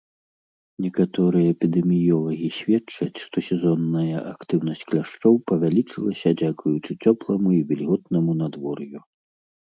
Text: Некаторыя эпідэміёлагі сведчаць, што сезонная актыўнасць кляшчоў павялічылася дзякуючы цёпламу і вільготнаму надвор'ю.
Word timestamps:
Некаторыя 0.83 1.49
эпідэміёлагі 1.55 2.47
сведчаць, 2.59 3.19
што 3.25 3.37
сезонная 3.49 4.19
актыўнасць 4.31 4.81
кляшчоў 4.91 5.37
павялічылася 5.51 6.29
дзякуючы 6.43 6.91
цёпламу 7.05 7.49
і 7.59 7.61
вільготнаму 7.73 8.31
надвор'ю. 8.41 8.99